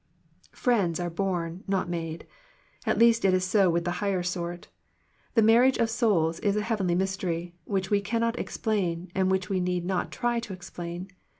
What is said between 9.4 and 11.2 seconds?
we need not try to explain.